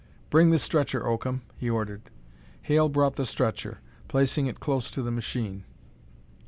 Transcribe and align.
"Bring 0.31 0.49
the 0.49 0.57
stretcher, 0.57 1.05
Oakham," 1.05 1.43
he 1.57 1.69
ordered. 1.69 2.01
Hale 2.63 2.89
brought 2.89 3.17
the 3.17 3.25
stretcher, 3.27 3.81
placing 4.07 4.47
it 4.47 4.59
close 4.59 4.89
to 4.89 5.03
the 5.03 5.11
machine. 5.11 5.63